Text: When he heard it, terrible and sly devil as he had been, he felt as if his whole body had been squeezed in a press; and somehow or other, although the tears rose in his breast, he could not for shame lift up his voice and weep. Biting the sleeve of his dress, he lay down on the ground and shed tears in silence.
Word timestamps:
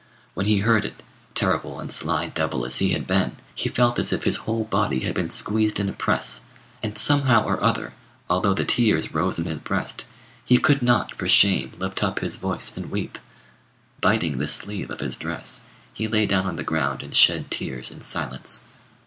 When 0.33 0.47
he 0.47 0.61
heard 0.61 0.83
it, 0.83 1.03
terrible 1.35 1.79
and 1.79 1.91
sly 1.91 2.29
devil 2.29 2.65
as 2.65 2.77
he 2.77 2.89
had 2.93 3.05
been, 3.05 3.35
he 3.53 3.69
felt 3.69 3.99
as 3.99 4.11
if 4.11 4.23
his 4.23 4.37
whole 4.47 4.63
body 4.63 5.01
had 5.01 5.13
been 5.13 5.29
squeezed 5.29 5.79
in 5.79 5.87
a 5.87 5.93
press; 5.93 6.41
and 6.81 6.97
somehow 6.97 7.43
or 7.45 7.61
other, 7.63 7.93
although 8.27 8.55
the 8.55 8.65
tears 8.65 9.13
rose 9.13 9.37
in 9.37 9.45
his 9.45 9.59
breast, 9.59 10.05
he 10.43 10.57
could 10.57 10.81
not 10.81 11.13
for 11.13 11.29
shame 11.29 11.73
lift 11.77 12.03
up 12.03 12.17
his 12.17 12.37
voice 12.37 12.75
and 12.75 12.89
weep. 12.89 13.19
Biting 13.99 14.39
the 14.39 14.47
sleeve 14.47 14.89
of 14.89 15.01
his 15.01 15.15
dress, 15.15 15.65
he 15.93 16.07
lay 16.07 16.25
down 16.25 16.47
on 16.47 16.55
the 16.55 16.63
ground 16.63 17.03
and 17.03 17.13
shed 17.15 17.51
tears 17.51 17.91
in 17.91 18.01
silence. 18.01 18.63